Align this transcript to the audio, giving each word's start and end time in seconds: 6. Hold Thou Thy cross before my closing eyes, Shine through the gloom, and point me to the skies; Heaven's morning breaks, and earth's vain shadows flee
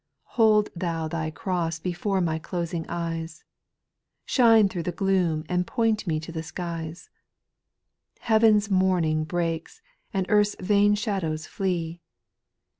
6. 0.29 0.35
Hold 0.37 0.69
Thou 0.75 1.07
Thy 1.07 1.29
cross 1.29 1.77
before 1.77 2.21
my 2.21 2.39
closing 2.39 2.87
eyes, 2.89 3.43
Shine 4.25 4.67
through 4.67 4.81
the 4.81 4.91
gloom, 4.91 5.43
and 5.47 5.67
point 5.67 6.07
me 6.07 6.19
to 6.21 6.31
the 6.31 6.41
skies; 6.41 7.11
Heaven's 8.21 8.67
morning 8.71 9.25
breaks, 9.25 9.79
and 10.11 10.25
earth's 10.27 10.55
vain 10.59 10.95
shadows 10.95 11.45
flee 11.45 12.01